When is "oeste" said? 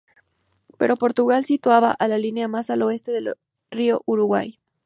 2.81-3.11